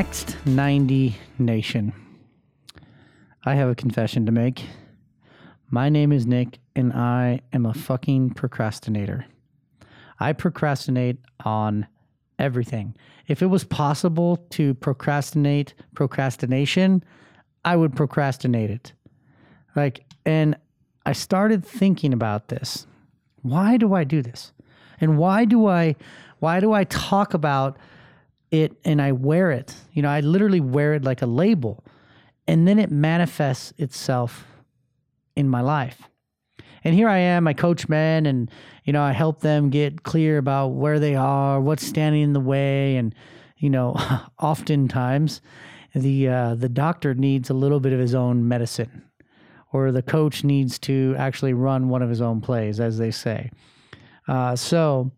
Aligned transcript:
Next 0.00 0.34
90 0.46 1.14
Nation. 1.38 1.92
I 3.44 3.54
have 3.54 3.68
a 3.68 3.74
confession 3.74 4.24
to 4.24 4.32
make. 4.32 4.64
My 5.68 5.90
name 5.90 6.10
is 6.10 6.24
Nick, 6.24 6.58
and 6.74 6.90
I 6.94 7.42
am 7.52 7.66
a 7.66 7.74
fucking 7.74 8.30
procrastinator. 8.30 9.26
I 10.18 10.32
procrastinate 10.32 11.18
on 11.44 11.86
everything. 12.38 12.96
If 13.28 13.42
it 13.42 13.48
was 13.48 13.64
possible 13.64 14.38
to 14.52 14.72
procrastinate 14.72 15.74
procrastination, 15.94 17.04
I 17.66 17.76
would 17.76 17.94
procrastinate 17.94 18.70
it. 18.70 18.94
Like, 19.76 20.06
and 20.24 20.56
I 21.04 21.12
started 21.12 21.62
thinking 21.62 22.14
about 22.14 22.48
this. 22.48 22.86
Why 23.42 23.76
do 23.76 23.92
I 23.92 24.04
do 24.04 24.22
this? 24.22 24.54
And 24.98 25.18
why 25.18 25.44
do 25.44 25.66
I 25.66 25.94
why 26.38 26.58
do 26.58 26.72
I 26.72 26.84
talk 26.84 27.34
about 27.34 27.76
it 28.50 28.76
and 28.84 29.00
I 29.00 29.12
wear 29.12 29.50
it? 29.50 29.74
You 29.92 30.02
know, 30.02 30.10
I 30.10 30.20
literally 30.20 30.60
wear 30.60 30.94
it 30.94 31.04
like 31.04 31.22
a 31.22 31.26
label. 31.26 31.84
And 32.46 32.66
then 32.66 32.78
it 32.78 32.90
manifests 32.90 33.72
itself 33.78 34.46
in 35.36 35.48
my 35.48 35.60
life. 35.60 36.02
And 36.82 36.94
here 36.94 37.08
I 37.08 37.18
am, 37.18 37.46
I 37.46 37.52
coach 37.52 37.88
men 37.88 38.26
and 38.26 38.50
you 38.84 38.92
know, 38.92 39.02
I 39.02 39.12
help 39.12 39.40
them 39.40 39.70
get 39.70 40.02
clear 40.02 40.38
about 40.38 40.68
where 40.68 40.98
they 40.98 41.14
are, 41.14 41.60
what's 41.60 41.86
standing 41.86 42.22
in 42.22 42.32
the 42.32 42.40
way 42.40 42.96
and 42.96 43.14
you 43.58 43.70
know, 43.70 43.94
oftentimes 44.38 45.40
the 45.94 46.28
uh, 46.28 46.54
the 46.54 46.68
doctor 46.68 47.14
needs 47.14 47.50
a 47.50 47.54
little 47.54 47.80
bit 47.80 47.92
of 47.92 48.00
his 48.00 48.14
own 48.14 48.48
medicine 48.48 49.04
or 49.72 49.92
the 49.92 50.02
coach 50.02 50.42
needs 50.44 50.78
to 50.78 51.14
actually 51.18 51.52
run 51.52 51.88
one 51.88 52.02
of 52.02 52.08
his 52.08 52.20
own 52.20 52.40
plays 52.40 52.80
as 52.80 52.98
they 52.98 53.10
say. 53.10 53.50
Uh, 54.26 54.56
so 54.56 55.10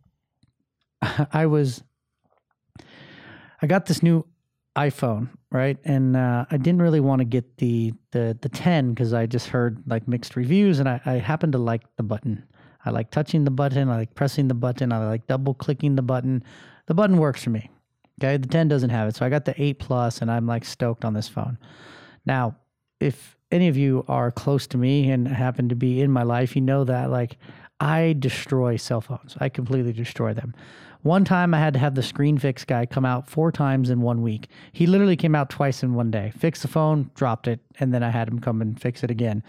I 1.32 1.46
was 1.46 1.82
I 3.62 3.66
got 3.66 3.86
this 3.86 4.02
new 4.02 4.26
iPhone, 4.76 5.28
right? 5.50 5.78
And 5.84 6.16
uh, 6.16 6.46
I 6.50 6.56
didn't 6.56 6.82
really 6.82 7.00
want 7.00 7.20
to 7.20 7.24
get 7.24 7.58
the 7.58 7.92
the 8.10 8.36
the 8.40 8.48
10 8.48 8.90
because 8.90 9.14
I 9.14 9.26
just 9.26 9.48
heard 9.48 9.82
like 9.86 10.08
mixed 10.08 10.34
reviews, 10.36 10.80
and 10.80 10.88
I, 10.88 11.00
I 11.06 11.12
happen 11.12 11.52
to 11.52 11.58
like 11.58 11.82
the 11.96 12.02
button. 12.02 12.44
I 12.84 12.90
like 12.90 13.10
touching 13.10 13.44
the 13.44 13.50
button. 13.50 13.88
I 13.88 13.96
like 13.96 14.14
pressing 14.14 14.48
the 14.48 14.54
button. 14.54 14.92
I 14.92 15.06
like 15.06 15.26
double 15.28 15.54
clicking 15.54 15.94
the 15.94 16.02
button. 16.02 16.42
The 16.86 16.94
button 16.94 17.18
works 17.18 17.44
for 17.44 17.50
me. 17.50 17.70
Okay, 18.20 18.36
the 18.36 18.48
10 18.48 18.68
doesn't 18.68 18.90
have 18.90 19.08
it, 19.08 19.16
so 19.16 19.24
I 19.24 19.30
got 19.30 19.44
the 19.44 19.60
8 19.60 19.78
Plus, 19.78 20.20
and 20.20 20.30
I'm 20.30 20.46
like 20.46 20.64
stoked 20.64 21.04
on 21.04 21.14
this 21.14 21.28
phone. 21.28 21.58
Now, 22.26 22.56
if 23.00 23.36
any 23.50 23.68
of 23.68 23.76
you 23.76 24.04
are 24.08 24.30
close 24.30 24.66
to 24.68 24.78
me 24.78 25.10
and 25.10 25.28
happen 25.28 25.68
to 25.68 25.74
be 25.76 26.00
in 26.00 26.10
my 26.10 26.22
life, 26.22 26.56
you 26.56 26.62
know 26.62 26.84
that 26.84 27.10
like 27.10 27.36
I 27.78 28.14
destroy 28.18 28.76
cell 28.76 29.00
phones. 29.00 29.36
I 29.40 29.48
completely 29.48 29.92
destroy 29.92 30.34
them. 30.34 30.54
One 31.02 31.24
time 31.24 31.52
I 31.52 31.58
had 31.58 31.72
to 31.74 31.80
have 31.80 31.96
the 31.96 32.02
screen 32.02 32.38
fix 32.38 32.64
guy 32.64 32.86
come 32.86 33.04
out 33.04 33.28
four 33.28 33.50
times 33.50 33.90
in 33.90 34.00
one 34.02 34.22
week. 34.22 34.48
He 34.72 34.86
literally 34.86 35.16
came 35.16 35.34
out 35.34 35.50
twice 35.50 35.82
in 35.82 35.94
one 35.94 36.10
day, 36.10 36.32
fixed 36.38 36.62
the 36.62 36.68
phone, 36.68 37.10
dropped 37.14 37.48
it, 37.48 37.60
and 37.80 37.92
then 37.92 38.02
I 38.04 38.10
had 38.10 38.28
him 38.28 38.38
come 38.38 38.62
and 38.62 38.80
fix 38.80 39.02
it 39.02 39.10
again. 39.10 39.42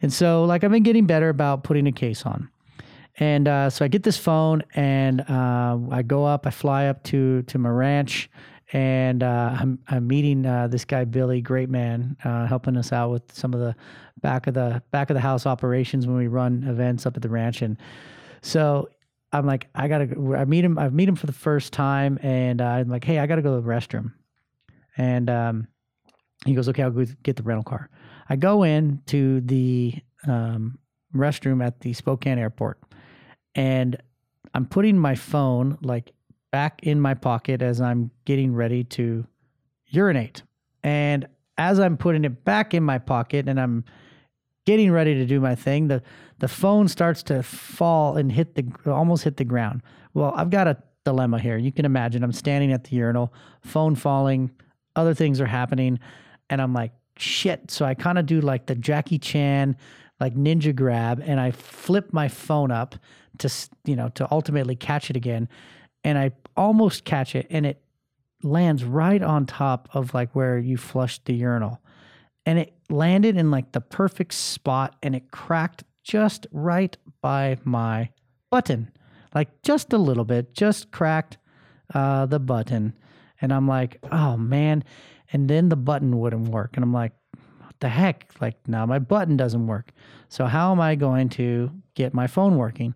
And 0.00 0.10
so, 0.10 0.44
like, 0.44 0.64
I've 0.64 0.70
been 0.70 0.82
getting 0.82 1.04
better 1.06 1.28
about 1.28 1.64
putting 1.64 1.86
a 1.86 1.92
case 1.92 2.24
on. 2.24 2.48
And 3.18 3.46
uh, 3.46 3.68
so 3.68 3.84
I 3.84 3.88
get 3.88 4.02
this 4.02 4.16
phone 4.16 4.62
and 4.74 5.20
uh, 5.28 5.78
I 5.90 6.00
go 6.02 6.24
up, 6.24 6.46
I 6.46 6.50
fly 6.50 6.86
up 6.86 7.02
to, 7.04 7.42
to 7.42 7.58
my 7.58 7.68
ranch 7.68 8.30
and 8.72 9.22
uh, 9.22 9.56
I'm, 9.58 9.78
I'm 9.88 10.06
meeting 10.06 10.46
uh, 10.46 10.68
this 10.68 10.84
guy 10.84 11.04
Billy, 11.04 11.40
great 11.40 11.68
man, 11.68 12.16
uh, 12.24 12.46
helping 12.46 12.76
us 12.76 12.92
out 12.92 13.10
with 13.10 13.32
some 13.32 13.52
of 13.52 13.60
the 13.60 13.74
back 14.22 14.46
of 14.46 14.54
the 14.54 14.82
back 14.90 15.10
of 15.10 15.14
the 15.14 15.20
house 15.20 15.44
operations 15.44 16.06
when 16.06 16.16
we 16.16 16.28
run 16.28 16.64
events 16.64 17.04
up 17.04 17.16
at 17.16 17.22
the 17.22 17.28
ranch. 17.28 17.62
And 17.62 17.76
so 18.42 18.88
I'm 19.32 19.46
like, 19.46 19.68
I 19.74 19.88
gotta. 19.88 20.08
I 20.36 20.44
meet 20.44 20.64
him. 20.64 20.78
I 20.78 20.88
meet 20.88 21.08
him 21.08 21.16
for 21.16 21.26
the 21.26 21.32
first 21.32 21.72
time, 21.72 22.18
and 22.22 22.60
uh, 22.60 22.64
I'm 22.64 22.88
like, 22.88 23.04
hey, 23.04 23.18
I 23.18 23.26
gotta 23.26 23.42
go 23.42 23.56
to 23.56 23.62
the 23.62 23.68
restroom. 23.68 24.12
And 24.96 25.30
um, 25.30 25.68
he 26.44 26.54
goes, 26.54 26.68
okay, 26.68 26.82
I'll 26.82 26.90
go 26.90 27.04
get 27.22 27.36
the 27.36 27.42
rental 27.42 27.64
car. 27.64 27.88
I 28.28 28.36
go 28.36 28.64
in 28.64 29.02
to 29.06 29.40
the 29.42 29.94
um, 30.26 30.78
restroom 31.14 31.64
at 31.64 31.80
the 31.80 31.92
Spokane 31.92 32.38
airport, 32.38 32.78
and 33.54 33.96
I'm 34.54 34.66
putting 34.66 34.98
my 34.98 35.14
phone 35.14 35.78
like 35.82 36.12
back 36.50 36.80
in 36.82 37.00
my 37.00 37.14
pocket 37.14 37.62
as 37.62 37.80
I'm 37.80 38.10
getting 38.24 38.54
ready 38.54 38.84
to 38.84 39.26
urinate. 39.86 40.42
And 40.82 41.26
as 41.58 41.78
I'm 41.78 41.96
putting 41.96 42.24
it 42.24 42.44
back 42.44 42.74
in 42.74 42.82
my 42.82 42.98
pocket 42.98 43.48
and 43.48 43.60
I'm 43.60 43.84
getting 44.66 44.90
ready 44.90 45.14
to 45.14 45.26
do 45.26 45.40
my 45.40 45.54
thing, 45.54 45.88
the 45.88 46.02
the 46.40 46.48
phone 46.48 46.88
starts 46.88 47.22
to 47.24 47.42
fall 47.42 48.16
and 48.16 48.32
hit 48.32 48.54
the 48.54 48.92
almost 48.92 49.24
hit 49.24 49.36
the 49.36 49.44
ground. 49.44 49.82
Well, 50.12 50.32
I've 50.34 50.50
got 50.50 50.66
a 50.66 50.76
dilemma 51.04 51.38
here. 51.38 51.56
You 51.56 51.72
can 51.72 51.84
imagine 51.84 52.22
I'm 52.22 52.32
standing 52.32 52.72
at 52.72 52.84
the 52.84 52.96
urinal, 52.96 53.32
phone 53.62 53.94
falling, 53.94 54.50
other 54.96 55.14
things 55.14 55.40
are 55.40 55.46
happening, 55.46 55.98
and 56.48 56.60
I'm 56.60 56.74
like, 56.74 56.92
shit. 57.16 57.70
So 57.70 57.84
I 57.84 57.94
kind 57.94 58.18
of 58.18 58.26
do 58.26 58.40
like 58.40 58.66
the 58.66 58.74
Jackie 58.74 59.18
Chan 59.18 59.76
like 60.20 60.34
ninja 60.34 60.76
grab 60.76 61.22
and 61.24 61.40
I 61.40 61.50
flip 61.50 62.12
my 62.12 62.28
phone 62.28 62.70
up 62.70 62.94
to 63.38 63.50
you 63.84 63.96
know 63.96 64.10
to 64.10 64.28
ultimately 64.30 64.76
catch 64.76 65.10
it 65.10 65.16
again 65.16 65.48
and 66.04 66.18
I 66.18 66.32
almost 66.56 67.04
catch 67.04 67.34
it 67.34 67.46
and 67.50 67.64
it 67.64 67.82
lands 68.42 68.84
right 68.84 69.22
on 69.22 69.46
top 69.46 69.88
of 69.92 70.14
like 70.14 70.34
where 70.34 70.58
you 70.58 70.76
flushed 70.76 71.24
the 71.24 71.34
urinal 71.34 71.80
and 72.46 72.58
it 72.58 72.74
landed 72.90 73.36
in 73.36 73.50
like 73.50 73.72
the 73.72 73.80
perfect 73.80 74.34
spot 74.34 74.94
and 75.02 75.14
it 75.14 75.30
cracked 75.30 75.84
just 76.02 76.46
right 76.52 76.96
by 77.20 77.58
my 77.64 78.08
button 78.50 78.90
like 79.34 79.62
just 79.62 79.92
a 79.92 79.98
little 79.98 80.24
bit 80.24 80.54
just 80.54 80.90
cracked 80.90 81.38
uh, 81.94 82.26
the 82.26 82.38
button. 82.38 82.94
And 83.40 83.52
i'm 83.52 83.66
like 83.66 83.98
oh 84.10 84.36
man. 84.36 84.84
And 85.32 85.48
then 85.48 85.68
the 85.68 85.76
button 85.76 86.18
wouldn't 86.18 86.48
work. 86.48 86.72
And 86.74 86.84
i'm 86.84 86.92
like 86.92 87.12
what 87.58 87.74
the 87.80 87.88
heck? 87.88 88.32
Like 88.40 88.56
now 88.66 88.86
my 88.86 88.98
button 88.98 89.36
doesn't 89.36 89.66
work. 89.66 89.92
So 90.28 90.46
how 90.46 90.72
am 90.72 90.80
i 90.80 90.94
going 90.94 91.28
to 91.30 91.70
get 91.94 92.14
my 92.14 92.26
phone 92.26 92.56
working? 92.56 92.94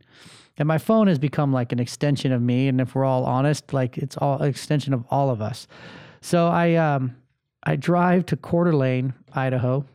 And 0.57 0.69
my 0.69 0.79
phone 0.79 1.09
has 1.09 1.19
become 1.19 1.53
like 1.53 1.73
an 1.73 1.81
extension 1.81 2.31
of 2.31 2.41
me. 2.41 2.69
And 2.69 2.81
if 2.81 2.95
we're 2.95 3.05
all 3.05 3.25
honest 3.25 3.73
like 3.73 3.99
it's 3.99 4.17
all 4.17 4.43
extension 4.43 4.93
of 4.93 5.05
all 5.11 5.31
of 5.31 5.41
us. 5.41 5.67
So 6.21 6.49
i 6.49 6.75
um 6.75 7.17
I 7.67 7.77
drive 7.77 8.27
to 8.27 8.37
Coeur 8.37 8.65
d'Alene, 8.65 9.15
Idaho. 9.33 9.87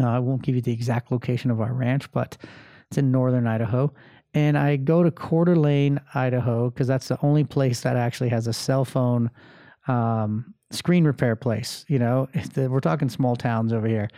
Uh, 0.00 0.08
I 0.08 0.18
won't 0.18 0.42
give 0.42 0.54
you 0.54 0.62
the 0.62 0.72
exact 0.72 1.12
location 1.12 1.50
of 1.50 1.60
our 1.60 1.72
ranch, 1.72 2.10
but 2.12 2.36
it's 2.88 2.98
in 2.98 3.10
northern 3.12 3.46
Idaho. 3.46 3.92
And 4.34 4.56
I 4.56 4.76
go 4.76 5.02
to 5.02 5.10
Coeur 5.10 5.44
d'Alene, 5.44 6.00
Idaho, 6.14 6.70
because 6.70 6.86
that's 6.86 7.08
the 7.08 7.18
only 7.22 7.44
place 7.44 7.82
that 7.82 7.96
actually 7.96 8.30
has 8.30 8.46
a 8.46 8.52
cell 8.52 8.84
phone 8.84 9.30
um, 9.88 10.54
screen 10.70 11.04
repair 11.04 11.36
place. 11.36 11.84
You 11.88 11.98
know, 11.98 12.28
we're 12.56 12.80
talking 12.80 13.08
small 13.08 13.36
towns 13.36 13.72
over 13.72 13.86
here. 13.86 14.08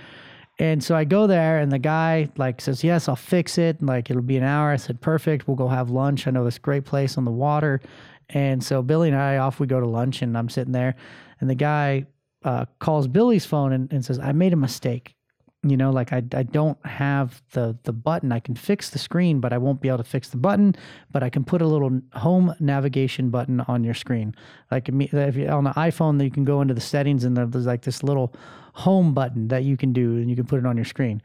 And 0.60 0.84
so 0.84 0.94
I 0.94 1.02
go 1.02 1.26
there, 1.26 1.58
and 1.58 1.72
the 1.72 1.80
guy 1.80 2.28
like 2.36 2.60
says, 2.60 2.84
"Yes, 2.84 3.08
I'll 3.08 3.16
fix 3.16 3.58
it. 3.58 3.82
Like 3.82 4.08
it'll 4.08 4.22
be 4.22 4.36
an 4.36 4.44
hour." 4.44 4.70
I 4.70 4.76
said, 4.76 5.00
"Perfect. 5.00 5.48
We'll 5.48 5.56
go 5.56 5.66
have 5.66 5.91
lunch. 5.91 6.28
I 6.28 6.30
know 6.30 6.44
this 6.44 6.58
great 6.58 6.84
place 6.84 7.18
on 7.18 7.24
the 7.24 7.32
water." 7.32 7.80
And 8.28 8.62
so 8.62 8.80
Billy 8.80 9.08
and 9.08 9.18
I 9.18 9.38
off 9.38 9.59
we 9.59 9.66
go 9.66 9.80
to 9.80 9.86
lunch, 9.86 10.22
and 10.22 10.38
I'm 10.38 10.48
sitting 10.48 10.72
there, 10.72 10.94
and 11.41 11.50
the 11.50 11.56
guy 11.56 12.06
uh, 12.44 12.66
calls 12.78 13.09
Billy's 13.09 13.47
phone 13.47 13.72
and, 13.72 13.92
and 13.92 14.04
says, 14.04 14.18
I 14.18 14.32
made 14.32 14.53
a 14.53 14.56
mistake. 14.56 15.16
You 15.65 15.77
know, 15.77 15.91
like 15.91 16.13
I, 16.13 16.22
I 16.33 16.43
don't 16.43 16.78
have 16.87 17.43
the, 17.53 17.77
the 17.84 17.93
button. 17.93 18.33
I 18.33 18.41
can 18.41 18.55
fix 18.55 18.91
the 18.91 18.99
screen, 18.99 19.41
but 19.41 19.53
I 19.53 19.59
won't 19.59 19.81
be 19.81 19.89
able 19.89 19.99
to 19.99 20.05
fix 20.05 20.28
the 20.28 20.37
button. 20.37 20.75
But 21.11 21.22
I 21.22 21.31
can 21.31 21.45
put 21.45 21.63
a 21.63 21.66
little 21.66 22.01
home 22.13 22.55
navigation 22.61 23.31
button 23.31 23.61
on 23.63 23.84
your 23.84 23.95
screen. 23.95 24.34
Like 24.71 24.89
if 24.89 25.37
you, 25.37 25.49
on 25.49 25.65
the 25.65 25.71
iPhone, 25.71 26.22
you 26.22 26.31
can 26.31 26.45
go 26.45 26.61
into 26.61 26.75
the 26.75 26.81
settings 26.81 27.25
and 27.25 27.37
there's 27.37 27.66
like 27.66 27.83
this 27.83 28.03
little 28.03 28.34
home 28.75 29.15
button 29.15 29.49
that 29.49 29.65
you 29.65 29.77
can 29.77 29.93
do 29.93 30.16
and 30.16 30.28
you 30.28 30.37
can 30.37 30.47
put 30.47 30.59
it 30.59 30.66
on 30.66 30.77
your 30.77 30.84
screen. 30.84 31.22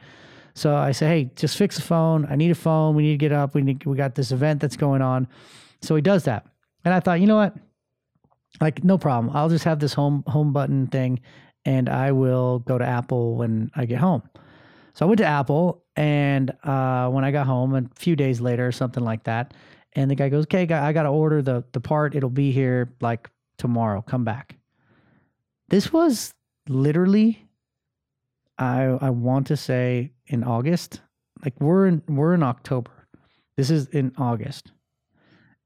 So 0.54 0.76
I 0.76 0.92
say, 0.92 1.08
hey, 1.08 1.32
just 1.36 1.58
fix 1.58 1.76
the 1.76 1.82
phone. 1.82 2.26
I 2.30 2.36
need 2.36 2.52
a 2.52 2.56
phone. 2.56 2.96
We 2.96 3.04
need 3.04 3.12
to 3.12 3.18
get 3.18 3.32
up. 3.32 3.54
We 3.54 3.62
need 3.62 3.86
we 3.86 3.96
got 3.96 4.16
this 4.16 4.32
event 4.32 4.62
that's 4.62 4.78
going 4.78 5.02
on. 5.02 5.28
So 5.82 5.96
he 5.96 6.02
does 6.02 6.24
that. 6.24 6.46
And 6.84 6.94
I 6.94 7.00
thought, 7.00 7.20
you 7.20 7.28
know 7.28 7.38
what? 7.38 7.56
like 8.62 8.84
no 8.84 8.98
problem. 8.98 9.36
I'll 9.36 9.50
just 9.50 9.66
have 9.66 9.80
this 9.80 9.94
home 9.94 10.24
home 10.28 10.54
button 10.54 10.88
thing, 10.88 11.20
and 11.66 11.90
I 11.90 12.12
will 12.12 12.60
go 12.60 12.78
to 12.78 12.86
Apple 12.86 13.36
when 13.36 13.72
I 13.76 13.86
get 13.86 14.00
home. 14.00 14.24
So 14.94 15.06
I 15.06 15.08
went 15.08 15.20
to 15.20 15.26
Apple, 15.26 15.84
and 15.96 16.52
uh, 16.64 17.10
when 17.10 17.24
I 17.24 17.32
got 17.32 17.46
home, 17.46 17.76
a 17.76 17.84
few 17.96 18.16
days 18.16 18.42
later, 18.42 18.72
something 18.72 19.04
like 19.04 19.24
that, 19.24 19.54
and 19.94 20.10
the 20.10 20.16
guy 20.16 20.30
goes, 20.30 20.44
"Okay, 20.46 20.64
I 20.64 20.92
got 20.94 21.04
to 21.04 21.10
order 21.10 21.42
the 21.42 21.64
the 21.72 21.80
part. 21.80 22.16
It'll 22.16 22.30
be 22.30 22.52
here 22.52 22.94
like 23.02 23.30
tomorrow. 23.58 24.02
Come 24.02 24.24
back." 24.24 24.58
This 25.70 25.94
was 25.94 26.34
literally, 26.68 27.48
I 28.58 28.84
I 29.02 29.10
want 29.12 29.48
to 29.48 29.58
say 29.58 30.12
in 30.28 30.44
August. 30.44 31.02
Like 31.44 31.60
we're 31.60 31.88
in 31.88 32.02
we're 32.08 32.34
in 32.34 32.44
October. 32.44 33.08
This 33.56 33.70
is 33.70 33.88
in 33.88 34.12
August. 34.18 34.72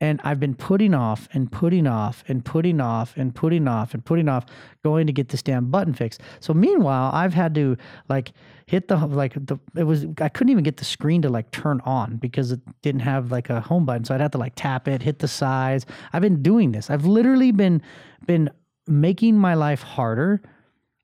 And 0.03 0.19
I've 0.25 0.37
been 0.37 0.53
putting 0.53 0.93
off 0.93 1.29
and 1.31 1.49
putting 1.49 1.87
off 1.87 2.25
and 2.27 2.43
putting 2.43 2.81
off 2.81 3.15
and 3.15 3.33
putting 3.33 3.69
off 3.69 3.93
and 3.93 4.03
putting 4.03 4.27
off 4.27 4.45
going 4.83 5.07
to 5.07 5.13
get 5.13 5.29
this 5.29 5.41
damn 5.41 5.71
button 5.71 5.93
fixed. 5.93 6.19
So 6.41 6.53
meanwhile, 6.53 7.09
I've 7.13 7.33
had 7.33 7.55
to 7.55 7.77
like 8.09 8.33
hit 8.65 8.89
the 8.89 8.97
like 8.97 9.33
the 9.33 9.57
it 9.77 9.83
was 9.83 10.05
I 10.19 10.27
couldn't 10.27 10.51
even 10.51 10.65
get 10.65 10.75
the 10.75 10.83
screen 10.83 11.21
to 11.21 11.29
like 11.29 11.51
turn 11.51 11.79
on 11.85 12.17
because 12.17 12.51
it 12.51 12.59
didn't 12.81 12.99
have 12.99 13.31
like 13.31 13.49
a 13.49 13.61
home 13.61 13.85
button. 13.85 14.03
So 14.03 14.13
I'd 14.13 14.19
have 14.19 14.31
to 14.31 14.37
like 14.37 14.55
tap 14.57 14.89
it, 14.89 15.01
hit 15.01 15.19
the 15.19 15.27
size. 15.29 15.85
I've 16.11 16.21
been 16.21 16.43
doing 16.43 16.73
this. 16.73 16.89
I've 16.89 17.05
literally 17.05 17.53
been 17.53 17.81
been 18.27 18.49
making 18.85 19.37
my 19.37 19.53
life 19.53 19.83
harder 19.83 20.41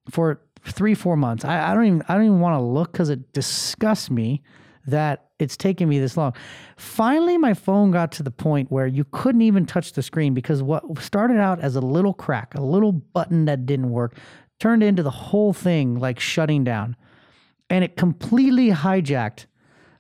for 0.09 0.41
three, 0.65 0.93
four 0.93 1.15
months. 1.15 1.45
I, 1.45 1.71
I 1.71 1.73
don't 1.73 1.85
even 1.85 2.03
I 2.09 2.15
don't 2.15 2.25
even 2.25 2.41
want 2.41 2.55
to 2.55 2.61
look 2.61 2.91
because 2.91 3.09
it 3.09 3.31
disgusts 3.31 4.11
me 4.11 4.41
that 4.89 5.30
it's 5.39 5.56
taken 5.56 5.88
me 5.88 6.00
this 6.00 6.18
long. 6.18 6.33
Finally, 6.77 7.38
my 7.38 7.53
phone 7.53 7.91
got 7.91 8.12
to 8.13 8.24
the 8.24 8.31
point 8.31 8.71
where 8.71 8.88
you 8.88 9.06
couldn't 9.12 9.41
even 9.41 9.65
touch 9.65 9.94
the 9.94 10.03
screen 10.03 10.33
because 10.33 10.62
what 10.62 10.83
started 11.00 11.38
out 11.38 11.59
as 11.59 11.75
a 11.75 11.81
little 11.81 12.13
crack, 12.13 12.53
a 12.56 12.62
little 12.62 12.91
button 12.91 13.45
that 13.45 13.65
didn't 13.65 13.89
work, 13.89 14.18
turned 14.59 14.83
into 14.83 15.01
the 15.01 15.09
whole 15.09 15.53
thing 15.53 15.97
like 15.97 16.19
shutting 16.19 16.63
down. 16.63 16.95
And 17.69 17.83
it 17.83 17.95
completely 17.95 18.71
hijacked 18.71 19.45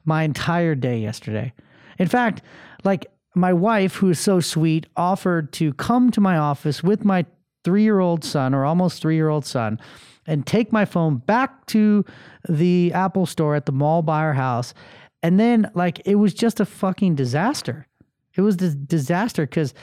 my 0.05 0.23
entire 0.23 0.75
day 0.75 0.99
yesterday. 0.99 1.53
In 1.97 2.07
fact, 2.07 2.41
like 2.83 3.05
my 3.35 3.53
wife, 3.53 3.95
who 3.95 4.09
is 4.09 4.19
so 4.19 4.39
sweet, 4.39 4.87
offered 4.97 5.53
to 5.53 5.73
come 5.73 6.11
to 6.11 6.21
my 6.21 6.37
office 6.37 6.83
with 6.83 7.05
my 7.05 7.25
three 7.63 7.83
year 7.83 7.99
old 7.99 8.23
son 8.23 8.53
or 8.53 8.65
almost 8.65 9.01
three 9.01 9.15
year 9.15 9.29
old 9.29 9.45
son 9.45 9.79
and 10.29 10.45
take 10.45 10.71
my 10.71 10.85
phone 10.85 11.17
back 11.17 11.65
to 11.67 12.05
the 12.47 12.93
Apple 12.93 13.25
store 13.25 13.55
at 13.55 13.65
the 13.65 13.71
mall 13.71 14.01
by 14.01 14.19
our 14.19 14.33
house. 14.33 14.73
And 15.21 15.39
then, 15.39 15.69
like, 15.73 16.01
it 16.05 16.15
was 16.15 16.33
just 16.33 16.59
a 16.59 16.65
fucking 16.65 17.15
disaster. 17.15 17.87
It 18.35 18.41
was 18.41 18.55
a 18.55 18.73
disaster 18.73 19.45
because 19.45 19.73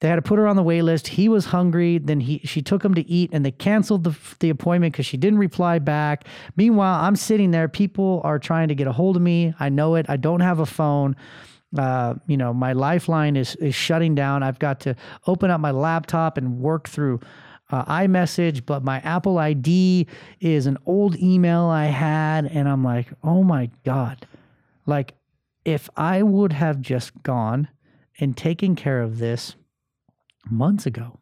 they 0.00 0.08
had 0.08 0.16
to 0.16 0.22
put 0.22 0.38
her 0.38 0.48
on 0.48 0.56
the 0.56 0.62
wait 0.62 0.82
list. 0.82 1.08
He 1.08 1.28
was 1.28 1.46
hungry. 1.46 1.98
Then 1.98 2.20
he 2.20 2.40
she 2.44 2.62
took 2.62 2.82
him 2.82 2.94
to 2.94 3.08
eat, 3.08 3.30
and 3.32 3.44
they 3.44 3.52
canceled 3.52 4.04
the 4.04 4.16
the 4.40 4.50
appointment 4.50 4.94
because 4.94 5.06
she 5.06 5.16
didn't 5.18 5.38
reply 5.38 5.78
back. 5.78 6.26
Meanwhile, 6.56 7.04
I'm 7.04 7.16
sitting 7.16 7.50
there. 7.50 7.68
People 7.68 8.20
are 8.24 8.38
trying 8.38 8.68
to 8.68 8.74
get 8.74 8.86
a 8.86 8.92
hold 8.92 9.16
of 9.16 9.22
me. 9.22 9.54
I 9.60 9.68
know 9.68 9.94
it. 9.94 10.06
I 10.08 10.16
don't 10.16 10.40
have 10.40 10.58
a 10.58 10.66
phone. 10.66 11.16
Uh, 11.76 12.14
you 12.26 12.36
know, 12.36 12.52
my 12.52 12.72
lifeline 12.72 13.36
is 13.36 13.56
is 13.56 13.74
shutting 13.74 14.14
down. 14.14 14.42
I've 14.42 14.58
got 14.58 14.80
to 14.80 14.96
open 15.26 15.50
up 15.50 15.60
my 15.60 15.70
laptop 15.70 16.38
and 16.38 16.58
work 16.58 16.88
through 16.88 17.20
uh, 17.70 17.84
iMessage, 17.84 18.66
but 18.66 18.84
my 18.84 18.98
Apple 19.00 19.38
ID 19.38 20.06
is 20.40 20.66
an 20.66 20.78
old 20.86 21.16
email 21.16 21.64
I 21.64 21.86
had, 21.86 22.46
and 22.46 22.68
I'm 22.68 22.84
like, 22.84 23.08
oh 23.22 23.42
my 23.42 23.70
god, 23.84 24.26
like 24.86 25.14
if 25.64 25.88
I 25.96 26.22
would 26.22 26.52
have 26.52 26.80
just 26.80 27.22
gone 27.22 27.68
and 28.18 28.36
taken 28.36 28.74
care 28.76 29.02
of 29.02 29.18
this 29.18 29.56
months 30.50 30.86
ago, 30.86 31.20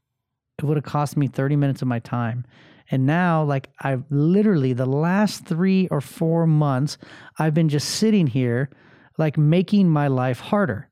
it 0.59 0.65
would 0.65 0.77
have 0.77 0.85
cost 0.85 1.17
me 1.17 1.27
30 1.27 1.57
minutes 1.57 1.83
of 1.83 1.89
my 1.89 1.99
time. 1.99 2.45
And 2.91 3.05
now, 3.05 3.45
like, 3.45 3.69
I've 3.81 4.05
literally 4.09 4.73
the 4.73 4.87
last 4.87 5.45
three 5.45 5.89
or 5.89 6.01
four 6.01 6.47
months, 6.47 6.97
I've 7.39 7.53
been 7.53 7.69
just 7.69 7.89
sitting 7.89 8.27
here 8.27 8.71
like 9.19 9.37
making 9.37 9.89
my 9.89 10.09
life 10.09 10.41
harder. 10.41 10.89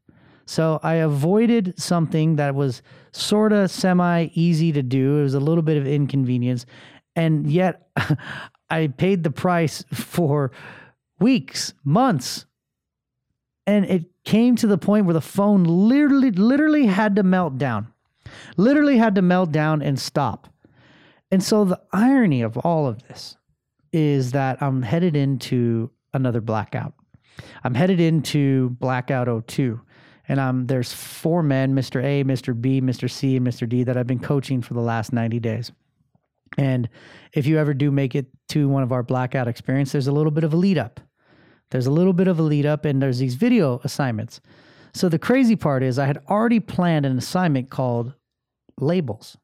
So 0.47 0.79
I 0.83 0.95
avoided 0.95 1.75
something 1.79 2.37
that 2.37 2.55
was 2.55 2.81
sort 3.13 3.53
of 3.53 3.71
semi 3.71 4.29
easy 4.35 4.73
to 4.73 4.83
do. 4.83 5.19
It 5.19 5.23
was 5.25 5.35
a 5.35 5.41
little 5.41 5.63
bit 5.63 5.77
of 5.77 5.87
inconvenience. 5.87 6.67
And 7.17 7.51
yet 7.51 7.89
I 8.71 8.87
paid 8.89 9.25
the 9.25 9.31
price 9.31 9.85
for 9.93 10.53
weeks, 11.19 11.75
months. 11.85 12.47
And 13.67 13.85
it 13.87 14.05
came 14.25 14.55
to 14.57 14.69
the 14.69 14.79
point 14.79 15.07
where 15.07 15.15
the 15.15 15.21
phone 15.21 15.65
literally, 15.65 16.31
literally 16.31 16.87
had 16.87 17.17
to 17.17 17.25
melt 17.25 17.59
down, 17.59 17.93
literally 18.57 18.97
had 18.97 19.17
to 19.17 19.23
melt 19.23 19.51
down 19.51 19.83
and 19.83 19.99
stop. 19.99 20.49
And 21.33 21.43
so 21.43 21.65
the 21.65 21.81
irony 21.93 22.43
of 22.43 22.57
all 22.59 22.87
of 22.87 23.03
this 23.09 23.37
is 23.93 24.31
that 24.33 24.63
I'm 24.63 24.83
headed 24.83 25.17
into 25.17 25.91
another 26.15 26.41
blackout. 26.41 26.95
I'm 27.65 27.75
headed 27.75 28.01
into 28.01 28.71
Blackout 28.81 29.49
02. 29.49 29.81
And 30.29 30.41
um, 30.41 30.67
there's 30.67 30.93
four 30.93 31.43
men, 31.43 31.75
Mr. 31.75 32.03
A, 32.03 32.25
Mr. 32.25 32.59
B, 32.59 32.81
Mr. 32.81 33.11
C, 33.11 33.37
and 33.37 33.47
Mr. 33.47 33.69
D, 33.69 33.85
that 33.85 33.97
I've 33.97 34.07
been 34.07 34.19
coaching 34.19 34.61
for 34.61 34.75
the 34.75 34.81
last 34.81 35.13
90 35.13 35.39
days. 35.41 35.71
And 36.59 36.89
if 37.33 37.47
you 37.47 37.59
ever 37.59 37.75
do 37.75 37.91
make 37.91 38.15
it 38.15 38.27
to 38.49 38.69
one 38.69 38.83
of 38.83 38.93
our 38.93 39.03
blackout 39.03 39.49
experience, 39.49 39.93
there's 39.93 40.07
a 40.07 40.13
little 40.13 40.31
bit 40.33 40.45
of 40.45 40.53
a 40.53 40.57
lead 40.57 40.79
up. 40.79 41.01
There's 41.71 41.87
a 41.87 41.93
little 41.93 42.13
bit 42.13 42.29
of 42.29 42.39
a 42.39 42.43
lead 42.43 42.67
up, 42.67 42.85
and 42.85 43.03
there's 43.03 43.19
these 43.19 43.35
video 43.35 43.81
assignments. 43.85 44.41
So 44.95 45.09
the 45.09 45.19
crazy 45.19 45.57
part 45.57 45.83
is, 45.83 45.99
I 45.99 46.07
had 46.07 46.23
already 46.29 46.61
planned 46.61 47.07
an 47.07 47.19
assignment 47.19 47.71
called 47.71 48.15
labels. 48.81 49.37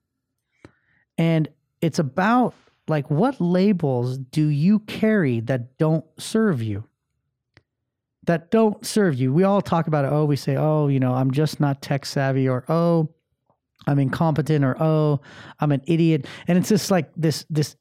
And 1.18 1.48
it's 1.80 1.98
about 1.98 2.54
like 2.88 3.10
what 3.10 3.40
labels 3.40 4.18
do 4.18 4.46
you 4.46 4.80
carry 4.80 5.40
that 5.40 5.78
don't 5.78 6.04
serve 6.18 6.62
you? 6.62 6.84
That 8.24 8.50
don't 8.50 8.84
serve 8.86 9.14
you. 9.14 9.32
We 9.32 9.44
all 9.44 9.60
talk 9.60 9.86
about 9.86 10.04
it. 10.04 10.12
Oh, 10.12 10.24
we 10.24 10.36
say, 10.36 10.56
oh, 10.56 10.88
you 10.88 11.00
know, 11.00 11.14
I'm 11.14 11.30
just 11.30 11.60
not 11.60 11.82
tech 11.82 12.06
savvy, 12.06 12.48
or 12.48 12.64
oh, 12.68 13.08
I'm 13.86 13.98
incompetent, 13.98 14.64
or 14.64 14.76
oh, 14.80 15.20
I'm 15.60 15.72
an 15.72 15.82
idiot. 15.86 16.26
And 16.46 16.56
it's 16.56 16.68
just 16.68 16.90
like 16.90 17.10
this 17.16 17.44
this 17.50 17.76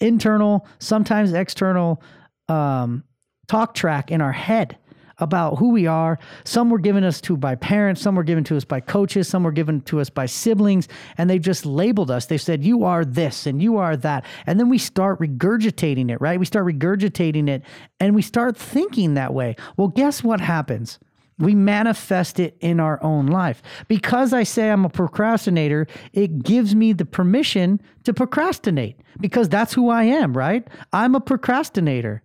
internal, 0.00 0.66
sometimes 0.78 1.32
external 1.32 2.02
um, 2.48 3.04
talk 3.48 3.74
track 3.74 4.10
in 4.10 4.20
our 4.20 4.32
head 4.32 4.78
about 5.18 5.56
who 5.56 5.70
we 5.70 5.86
are. 5.86 6.18
Some 6.44 6.70
were 6.70 6.78
given 6.78 7.04
us 7.04 7.20
to 7.22 7.36
by 7.36 7.54
parents, 7.54 8.00
some 8.00 8.14
were 8.14 8.22
given 8.22 8.44
to 8.44 8.56
us 8.56 8.64
by 8.64 8.80
coaches, 8.80 9.28
some 9.28 9.44
were 9.44 9.52
given 9.52 9.80
to 9.82 10.00
us 10.00 10.10
by 10.10 10.26
siblings, 10.26 10.88
and 11.16 11.28
they've 11.28 11.40
just 11.40 11.64
labeled 11.64 12.10
us. 12.10 12.26
They've 12.26 12.40
said, 12.40 12.64
You 12.64 12.84
are 12.84 13.04
this 13.04 13.46
and 13.46 13.62
you 13.62 13.78
are 13.78 13.96
that. 13.98 14.24
And 14.46 14.60
then 14.60 14.68
we 14.68 14.78
start 14.78 15.18
regurgitating 15.20 16.10
it, 16.10 16.20
right? 16.20 16.38
We 16.38 16.46
start 16.46 16.66
regurgitating 16.66 17.48
it 17.48 17.62
and 18.00 18.14
we 18.14 18.22
start 18.22 18.56
thinking 18.56 19.14
that 19.14 19.34
way. 19.34 19.56
Well, 19.76 19.88
guess 19.88 20.22
what 20.22 20.40
happens? 20.40 20.98
We 21.38 21.54
manifest 21.54 22.40
it 22.40 22.56
in 22.60 22.80
our 22.80 23.02
own 23.02 23.26
life. 23.26 23.62
Because 23.88 24.32
I 24.32 24.42
say 24.42 24.70
I'm 24.70 24.86
a 24.86 24.90
procrastinator, 24.90 25.86
it 26.14 26.42
gives 26.42 26.74
me 26.74 26.94
the 26.94 27.04
permission 27.04 27.80
to 28.04 28.14
procrastinate 28.14 29.00
because 29.20 29.48
that's 29.48 29.74
who 29.74 29.90
I 29.90 30.04
am, 30.04 30.36
right? 30.36 30.66
I'm 30.92 31.14
a 31.14 31.20
procrastinator. 31.20 32.22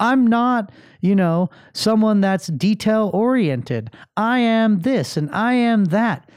I'm 0.00 0.26
not, 0.26 0.72
you 1.00 1.14
know, 1.14 1.50
someone 1.72 2.20
that's 2.20 2.48
detail 2.48 3.10
oriented. 3.14 3.90
I 4.16 4.40
am 4.40 4.80
this 4.80 5.16
and 5.16 5.30
I 5.30 5.54
am 5.54 5.86
that. 5.86 6.30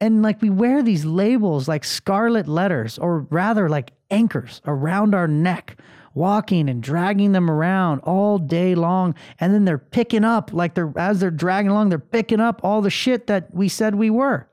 And 0.00 0.22
like 0.22 0.40
we 0.40 0.50
wear 0.50 0.82
these 0.82 1.04
labels 1.04 1.66
like 1.66 1.84
scarlet 1.84 2.46
letters, 2.46 2.98
or 2.98 3.20
rather 3.30 3.68
like 3.68 3.92
anchors 4.10 4.60
around 4.64 5.14
our 5.14 5.26
neck, 5.26 5.80
walking 6.14 6.68
and 6.68 6.82
dragging 6.82 7.32
them 7.32 7.50
around 7.50 8.00
all 8.00 8.38
day 8.38 8.74
long. 8.74 9.14
And 9.40 9.52
then 9.52 9.64
they're 9.64 9.78
picking 9.78 10.24
up, 10.24 10.52
like 10.52 10.74
they're 10.74 10.92
as 10.96 11.20
they're 11.20 11.30
dragging 11.30 11.70
along, 11.70 11.88
they're 11.88 11.98
picking 11.98 12.40
up 12.40 12.60
all 12.62 12.80
the 12.80 12.90
shit 12.90 13.26
that 13.26 13.52
we 13.52 13.68
said 13.68 13.94
we 13.94 14.10
were. 14.10 14.48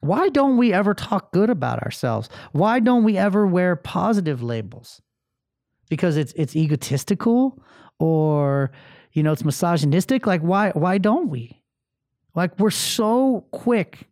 Why 0.00 0.28
don't 0.28 0.58
we 0.58 0.74
ever 0.74 0.92
talk 0.92 1.32
good 1.32 1.48
about 1.48 1.82
ourselves? 1.82 2.28
Why 2.52 2.80
don't 2.80 3.04
we 3.04 3.16
ever 3.16 3.46
wear 3.46 3.74
positive 3.76 4.42
labels? 4.42 5.00
Because 5.94 6.16
it's 6.16 6.32
it's 6.34 6.56
egotistical 6.56 7.62
or 7.98 8.72
you 9.12 9.22
know 9.22 9.32
it's 9.32 9.44
misogynistic? 9.44 10.26
Like 10.26 10.40
why 10.40 10.70
why 10.70 10.98
don't 10.98 11.28
we? 11.28 11.60
Like 12.34 12.58
we're 12.58 12.70
so 12.70 13.46
quick 13.50 14.08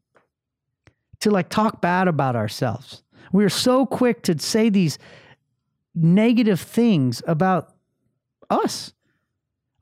to 1.20 1.30
like 1.30 1.48
talk 1.48 1.80
bad 1.80 2.08
about 2.08 2.36
ourselves. 2.36 3.02
We're 3.32 3.48
so 3.48 3.86
quick 3.86 4.22
to 4.22 4.38
say 4.38 4.68
these 4.68 4.98
negative 5.94 6.60
things 6.60 7.22
about 7.26 7.74
us. 8.50 8.92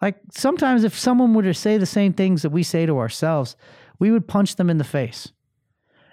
Like 0.00 0.16
sometimes 0.32 0.84
if 0.84 0.98
someone 0.98 1.34
were 1.34 1.42
to 1.42 1.54
say 1.54 1.76
the 1.78 1.86
same 1.86 2.12
things 2.12 2.42
that 2.42 2.50
we 2.50 2.62
say 2.62 2.86
to 2.86 2.98
ourselves 2.98 3.56
we 3.98 4.10
would 4.10 4.26
punch 4.26 4.56
them 4.56 4.70
in 4.70 4.78
the 4.78 4.84
face. 4.84 5.30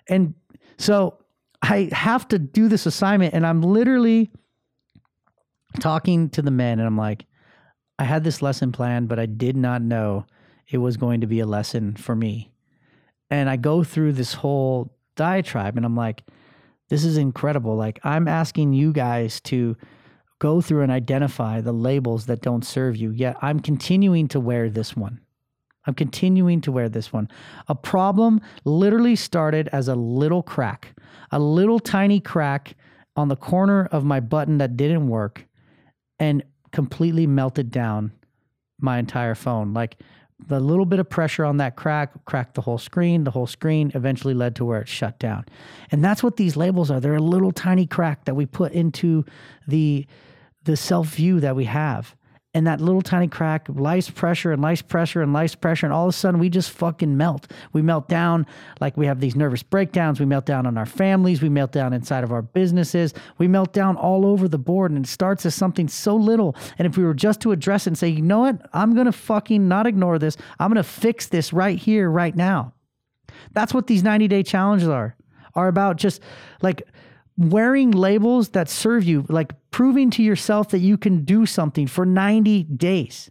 And 0.10 0.34
so 0.77 1.17
i 1.62 1.89
have 1.91 2.27
to 2.27 2.39
do 2.39 2.67
this 2.67 2.86
assignment 2.86 3.34
and 3.34 3.46
i'm 3.46 3.62
literally 3.62 4.32
talking 5.77 6.29
to 6.31 6.41
the 6.41 6.51
men, 6.51 6.79
and 6.79 6.88
I'm 6.88 6.98
like, 6.98 7.25
I 8.00 8.03
had 8.03 8.24
this 8.24 8.41
lesson 8.41 8.72
planned, 8.72 9.07
but 9.07 9.19
I 9.19 9.25
did 9.25 9.55
not 9.55 9.81
know 9.81 10.25
it 10.69 10.77
was 10.77 10.98
going 10.98 11.22
to 11.22 11.27
be 11.27 11.39
a 11.39 11.46
lesson 11.46 11.96
for 11.96 12.15
me. 12.15 12.51
And 13.29 13.50
I 13.50 13.55
go 13.55 13.84
through 13.84 14.13
this 14.13 14.34
whole 14.34 14.96
diatribe, 15.15 15.77
and 15.77 15.86
I'm 15.86 15.96
like, 15.96 16.24
this 16.89 17.03
is 17.03 17.17
incredible. 17.17 17.75
Like, 17.75 18.00
I'm 18.03 18.27
asking 18.27 18.74
you 18.74 18.93
guys 18.93 19.41
to 19.41 19.75
go 20.39 20.62
through 20.62 20.84
and 20.84 20.91
identify 20.91 21.62
the 21.62 21.72
labels 21.72 22.27
that 22.27 22.41
don't 22.41 22.63
serve 22.63 22.96
you, 22.96 23.12
yet 23.12 23.36
I'm 23.41 23.60
continuing 23.60 24.27
to 24.29 24.39
wear 24.39 24.69
this 24.69 24.96
one. 24.96 25.19
I'm 25.86 25.96
continuing 25.96 26.62
to 26.62 26.72
wear 26.72 26.89
this 26.89 27.12
one. 27.12 27.29
A 27.67 27.75
problem 27.75 28.41
literally 28.65 29.15
started 29.15 29.69
as 29.72 29.88
a 29.88 29.96
little 29.96 30.43
crack, 30.43 30.93
a 31.31 31.39
little 31.39 31.79
tiny 31.79 32.19
crack 32.19 32.75
on 33.15 33.29
the 33.29 33.36
corner 33.36 33.86
of 33.86 34.03
my 34.03 34.19
button 34.19 34.60
that 34.60 34.77
didn't 34.77 35.07
work 35.07 35.47
and 36.20 36.44
completely 36.72 37.28
melted 37.28 37.72
down 37.72 38.12
my 38.80 39.00
entire 39.00 39.36
phone. 39.36 39.74
Like 39.74 39.98
the 40.46 40.60
little 40.60 40.86
bit 40.86 41.00
of 41.00 41.10
pressure 41.10 41.46
on 41.46 41.58
that 41.58 41.76
crack 41.76 42.26
cracked 42.26 42.54
the 42.54 42.62
whole 42.62 42.78
screen. 42.78 43.24
The 43.24 43.32
whole 43.32 43.48
screen 43.48 43.92
eventually 43.96 44.34
led 44.34 44.56
to 44.58 44.66
where 44.66 44.82
it 44.82 44.88
shut 44.88 45.18
down. 45.20 45.46
And 45.92 46.04
that's 46.04 46.22
what 46.22 46.38
these 46.38 46.56
labels 46.56 46.92
are. 46.92 47.00
They're 47.00 47.16
a 47.16 47.20
little 47.20 47.52
tiny 47.52 47.88
crack 47.88 48.26
that 48.26 48.36
we 48.36 48.46
put 48.46 48.74
into 48.74 49.26
the 49.68 50.06
the 50.64 50.78
self 50.78 51.08
view 51.08 51.40
that 51.40 51.56
we 51.56 51.66
have. 51.66 52.16
And 52.58 52.66
that 52.66 52.82
little 52.82 53.04
tiny 53.04 53.28
crack, 53.28 53.68
life's 53.70 54.10
pressure 54.10 54.52
and 54.52 54.64
life's 54.64 54.82
pressure 54.82 55.22
and 55.22 55.32
life's 55.32 55.54
pressure, 55.54 55.86
and 55.86 55.94
all 55.94 56.06
of 56.06 56.10
a 56.10 56.18
sudden 56.18 56.40
we 56.40 56.50
just 56.50 56.72
fucking 56.72 57.16
melt. 57.16 57.46
We 57.72 57.84
melt 57.84 58.10
down 58.10 58.48
like 58.82 58.98
we 58.98 59.06
have 59.06 59.20
these 59.20 59.36
nervous 59.36 59.62
breakdowns. 59.62 60.20
We 60.20 60.26
melt 60.26 60.48
down 60.48 60.66
on 60.66 60.76
our 60.76 60.88
families. 60.88 61.40
We 61.40 61.50
melt 61.50 61.72
down 61.72 61.94
inside 61.94 62.24
of 62.24 62.32
our 62.32 62.42
businesses. 62.42 63.14
We 63.38 63.48
melt 63.48 63.74
down 63.74 63.96
all 63.96 64.26
over 64.26 64.48
the 64.48 64.58
board, 64.58 64.90
and 64.90 65.06
it 65.06 65.08
starts 65.08 65.46
as 65.46 65.54
something 65.54 65.88
so 65.88 66.16
little. 66.16 66.56
And 66.80 66.88
if 66.88 66.98
we 66.98 67.04
were 67.04 67.14
just 67.14 67.42
to 67.42 67.52
address 67.52 67.86
it 67.86 67.92
and 67.92 67.98
say, 67.98 68.08
you 68.08 68.24
know 68.24 68.40
what, 68.40 68.68
I'm 68.74 68.96
gonna 68.96 69.12
fucking 69.12 69.68
not 69.68 69.86
ignore 69.86 70.18
this. 70.18 70.36
I'm 70.60 70.72
gonna 70.72 70.82
fix 70.82 71.28
this 71.28 71.54
right 71.54 71.78
here, 71.78 72.10
right 72.10 72.36
now. 72.36 72.74
That's 73.52 73.72
what 73.72 73.86
these 73.86 74.02
90 74.02 74.28
day 74.30 74.42
challenges 74.42 74.90
are. 74.90 75.16
Are 75.54 75.68
about 75.68 75.98
just 75.98 76.24
like 76.64 76.82
wearing 77.38 77.92
labels 77.92 78.50
that 78.50 78.68
serve 78.68 79.04
you, 79.04 79.28
like 79.30 79.54
proving 79.77 80.10
to 80.10 80.24
yourself 80.24 80.69
that 80.69 80.79
you 80.79 80.98
can 80.98 81.24
do 81.24 81.46
something 81.46 81.86
for 81.86 82.03
90 82.03 82.63
days 82.63 83.29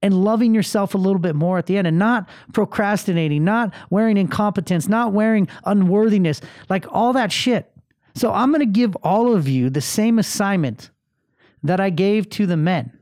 and 0.00 0.14
loving 0.22 0.54
yourself 0.54 0.94
a 0.94 0.96
little 0.96 1.18
bit 1.18 1.34
more 1.34 1.58
at 1.58 1.66
the 1.66 1.76
end 1.76 1.88
and 1.88 1.98
not 1.98 2.28
procrastinating, 2.52 3.42
not 3.42 3.74
wearing 3.90 4.16
incompetence, 4.16 4.86
not 4.86 5.12
wearing 5.12 5.48
unworthiness, 5.64 6.40
like 6.68 6.86
all 6.92 7.12
that 7.12 7.32
shit. 7.32 7.68
So 8.14 8.32
I'm 8.32 8.52
going 8.52 8.60
to 8.60 8.66
give 8.66 8.94
all 9.02 9.34
of 9.34 9.48
you 9.48 9.68
the 9.68 9.80
same 9.80 10.20
assignment 10.20 10.90
that 11.64 11.80
I 11.80 11.90
gave 11.90 12.30
to 12.30 12.46
the 12.46 12.56
men, 12.56 12.96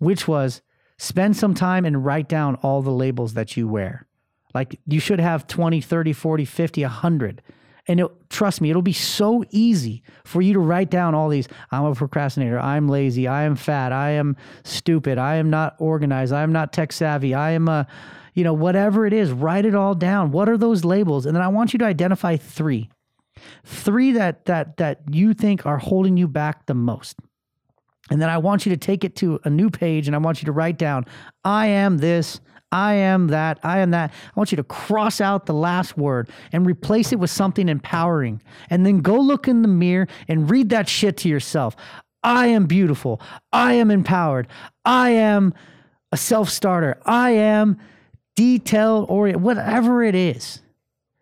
which 0.00 0.28
was 0.28 0.60
spend 0.98 1.34
some 1.38 1.54
time 1.54 1.86
and 1.86 2.04
write 2.04 2.28
down 2.28 2.56
all 2.56 2.82
the 2.82 2.90
labels 2.90 3.32
that 3.32 3.56
you 3.56 3.66
wear. 3.66 4.06
Like 4.52 4.78
you 4.86 5.00
should 5.00 5.18
have 5.18 5.46
20, 5.46 5.80
30, 5.80 6.12
40, 6.12 6.44
50, 6.44 6.82
100 6.82 7.42
and 7.88 8.00
it, 8.00 8.06
trust 8.30 8.60
me, 8.60 8.70
it'll 8.70 8.82
be 8.82 8.92
so 8.92 9.44
easy 9.50 10.02
for 10.24 10.40
you 10.40 10.52
to 10.52 10.60
write 10.60 10.90
down 10.90 11.14
all 11.14 11.28
these. 11.28 11.48
I'm 11.70 11.84
a 11.84 11.94
procrastinator. 11.94 12.58
I'm 12.58 12.88
lazy. 12.88 13.26
I 13.26 13.42
am 13.42 13.56
fat. 13.56 13.92
I 13.92 14.10
am 14.10 14.36
stupid. 14.64 15.18
I 15.18 15.36
am 15.36 15.50
not 15.50 15.74
organized. 15.78 16.32
I 16.32 16.42
am 16.42 16.52
not 16.52 16.72
tech 16.72 16.92
savvy. 16.92 17.34
I 17.34 17.50
am 17.50 17.68
a, 17.68 17.86
you 18.34 18.44
know, 18.44 18.54
whatever 18.54 19.04
it 19.04 19.12
is, 19.12 19.32
write 19.32 19.64
it 19.64 19.74
all 19.74 19.94
down. 19.94 20.30
What 20.30 20.48
are 20.48 20.56
those 20.56 20.84
labels? 20.84 21.26
And 21.26 21.34
then 21.34 21.42
I 21.42 21.48
want 21.48 21.72
you 21.72 21.78
to 21.80 21.84
identify 21.84 22.36
three. 22.36 22.88
Three 23.64 24.12
that 24.12 24.44
that 24.44 24.76
that 24.76 25.00
you 25.10 25.34
think 25.34 25.66
are 25.66 25.78
holding 25.78 26.16
you 26.16 26.28
back 26.28 26.66
the 26.66 26.74
most. 26.74 27.16
And 28.10 28.20
then 28.20 28.28
I 28.28 28.38
want 28.38 28.66
you 28.66 28.70
to 28.70 28.76
take 28.76 29.04
it 29.04 29.16
to 29.16 29.40
a 29.44 29.50
new 29.50 29.70
page 29.70 30.06
and 30.06 30.14
I 30.14 30.18
want 30.18 30.42
you 30.42 30.46
to 30.46 30.52
write 30.52 30.76
down, 30.76 31.06
I 31.44 31.68
am 31.68 31.98
this, 31.98 32.40
I 32.72 32.94
am 32.94 33.28
that, 33.28 33.60
I 33.62 33.78
am 33.80 33.90
that. 33.90 34.10
I 34.10 34.32
want 34.34 34.50
you 34.50 34.56
to 34.56 34.64
cross 34.64 35.20
out 35.20 35.44
the 35.44 35.54
last 35.54 35.98
word 35.98 36.30
and 36.52 36.66
replace 36.66 37.12
it 37.12 37.18
with 37.18 37.30
something 37.30 37.68
empowering. 37.68 38.42
And 38.70 38.86
then 38.86 39.00
go 39.00 39.16
look 39.16 39.46
in 39.46 39.60
the 39.60 39.68
mirror 39.68 40.08
and 40.26 40.50
read 40.50 40.70
that 40.70 40.88
shit 40.88 41.18
to 41.18 41.28
yourself. 41.28 41.76
I 42.24 42.46
am 42.46 42.64
beautiful. 42.66 43.20
I 43.52 43.74
am 43.74 43.90
empowered. 43.90 44.48
I 44.86 45.10
am 45.10 45.52
a 46.12 46.16
self 46.16 46.48
starter. 46.48 46.98
I 47.04 47.32
am 47.32 47.78
detail 48.36 49.04
oriented, 49.08 49.42
whatever 49.42 50.02
it 50.02 50.14
is. 50.14 50.62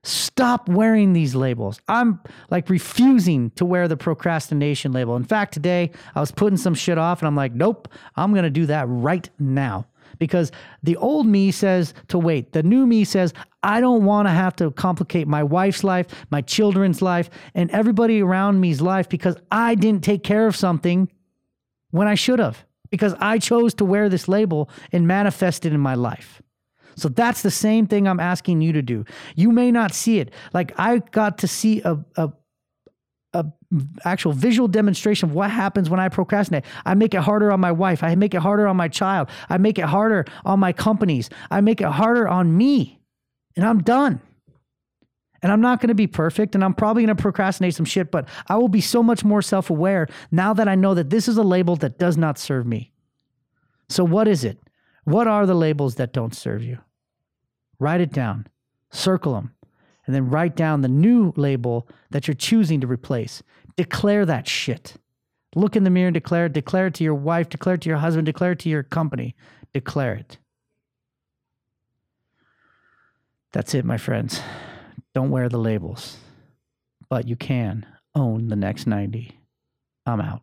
Stop 0.02 0.68
wearing 0.68 1.12
these 1.12 1.34
labels. 1.34 1.80
I'm 1.88 2.20
like 2.48 2.70
refusing 2.70 3.50
to 3.52 3.66
wear 3.66 3.86
the 3.88 3.96
procrastination 3.96 4.92
label. 4.92 5.16
In 5.16 5.24
fact, 5.24 5.52
today 5.52 5.90
I 6.14 6.20
was 6.20 6.30
putting 6.30 6.56
some 6.56 6.74
shit 6.74 6.96
off 6.96 7.20
and 7.20 7.26
I'm 7.26 7.36
like, 7.36 7.52
nope, 7.52 7.88
I'm 8.16 8.32
going 8.32 8.44
to 8.44 8.50
do 8.50 8.66
that 8.66 8.86
right 8.88 9.28
now 9.38 9.86
because 10.18 10.50
the 10.82 10.96
old 10.96 11.26
me 11.26 11.50
says 11.50 11.94
to 12.08 12.18
wait. 12.18 12.52
The 12.52 12.62
new 12.62 12.86
me 12.86 13.04
says, 13.04 13.32
I 13.62 13.80
don't 13.80 14.04
want 14.04 14.26
to 14.26 14.32
have 14.32 14.56
to 14.56 14.70
complicate 14.70 15.28
my 15.28 15.42
wife's 15.42 15.84
life, 15.84 16.06
my 16.30 16.40
children's 16.40 17.02
life, 17.02 17.30
and 17.54 17.70
everybody 17.70 18.22
around 18.22 18.60
me's 18.60 18.80
life 18.80 19.08
because 19.08 19.36
I 19.50 19.74
didn't 19.74 20.04
take 20.04 20.24
care 20.24 20.46
of 20.46 20.56
something 20.56 21.10
when 21.90 22.06
I 22.06 22.14
should 22.14 22.38
have, 22.38 22.64
because 22.90 23.14
I 23.18 23.38
chose 23.38 23.74
to 23.74 23.84
wear 23.84 24.08
this 24.08 24.28
label 24.28 24.70
and 24.92 25.06
manifest 25.06 25.66
it 25.66 25.72
in 25.72 25.80
my 25.80 25.94
life. 25.94 26.40
So 26.96 27.08
that's 27.08 27.42
the 27.42 27.50
same 27.50 27.86
thing 27.86 28.06
I'm 28.06 28.20
asking 28.20 28.60
you 28.60 28.72
to 28.72 28.82
do. 28.82 29.04
You 29.34 29.50
may 29.50 29.70
not 29.70 29.94
see 29.94 30.20
it. 30.20 30.30
Like 30.52 30.72
I 30.78 30.98
got 30.98 31.38
to 31.38 31.48
see 31.48 31.82
a, 31.82 31.98
a 32.16 32.32
actual 34.04 34.32
visual 34.32 34.68
demonstration 34.68 35.28
of 35.28 35.34
what 35.34 35.50
happens 35.50 35.88
when 35.88 36.00
I 36.00 36.08
procrastinate. 36.08 36.64
I 36.84 36.94
make 36.94 37.14
it 37.14 37.20
harder 37.20 37.52
on 37.52 37.60
my 37.60 37.72
wife. 37.72 38.02
I 38.02 38.14
make 38.14 38.34
it 38.34 38.40
harder 38.40 38.66
on 38.66 38.76
my 38.76 38.88
child. 38.88 39.28
I 39.48 39.58
make 39.58 39.78
it 39.78 39.84
harder 39.84 40.24
on 40.44 40.58
my 40.58 40.72
companies. 40.72 41.30
I 41.50 41.60
make 41.60 41.80
it 41.80 41.86
harder 41.86 42.28
on 42.28 42.56
me. 42.56 43.00
And 43.56 43.64
I'm 43.64 43.82
done. 43.82 44.20
And 45.42 45.50
I'm 45.50 45.60
not 45.60 45.80
going 45.80 45.88
to 45.88 45.94
be 45.94 46.06
perfect 46.06 46.54
and 46.54 46.62
I'm 46.62 46.74
probably 46.74 47.02
going 47.04 47.16
to 47.16 47.22
procrastinate 47.22 47.74
some 47.74 47.86
shit, 47.86 48.10
but 48.10 48.28
I 48.48 48.56
will 48.56 48.68
be 48.68 48.80
so 48.80 49.02
much 49.02 49.24
more 49.24 49.40
self 49.40 49.70
aware 49.70 50.06
now 50.30 50.52
that 50.54 50.68
I 50.68 50.74
know 50.74 50.94
that 50.94 51.10
this 51.10 51.28
is 51.28 51.36
a 51.36 51.42
label 51.42 51.76
that 51.76 51.98
does 51.98 52.16
not 52.16 52.38
serve 52.38 52.66
me. 52.66 52.92
So, 53.88 54.04
what 54.04 54.28
is 54.28 54.44
it? 54.44 54.58
What 55.04 55.26
are 55.26 55.46
the 55.46 55.54
labels 55.54 55.94
that 55.94 56.12
don't 56.12 56.34
serve 56.34 56.62
you? 56.62 56.78
Write 57.78 58.02
it 58.02 58.12
down, 58.12 58.46
circle 58.90 59.32
them, 59.32 59.54
and 60.06 60.14
then 60.14 60.28
write 60.28 60.56
down 60.56 60.82
the 60.82 60.88
new 60.88 61.32
label 61.36 61.88
that 62.10 62.28
you're 62.28 62.34
choosing 62.34 62.80
to 62.80 62.86
replace. 62.86 63.42
Declare 63.80 64.26
that 64.26 64.46
shit. 64.46 64.96
Look 65.54 65.74
in 65.74 65.84
the 65.84 65.90
mirror 65.90 66.08
and 66.08 66.12
declare 66.12 66.44
it. 66.44 66.52
Declare 66.52 66.88
it 66.88 66.94
to 66.96 67.02
your 67.02 67.14
wife, 67.14 67.48
declare 67.48 67.76
it 67.76 67.80
to 67.80 67.88
your 67.88 67.96
husband, 67.96 68.26
declare 68.26 68.52
it 68.52 68.58
to 68.58 68.68
your 68.68 68.82
company. 68.82 69.34
Declare 69.72 70.16
it. 70.16 70.36
That's 73.52 73.72
it, 73.72 73.86
my 73.86 73.96
friends. 73.96 74.42
Don't 75.14 75.30
wear 75.30 75.48
the 75.48 75.56
labels, 75.56 76.18
but 77.08 77.26
you 77.26 77.36
can 77.36 77.86
own 78.14 78.48
the 78.48 78.54
next 78.54 78.86
90. 78.86 79.32
I'm 80.04 80.20
out. 80.20 80.42